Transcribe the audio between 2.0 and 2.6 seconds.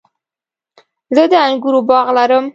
لرم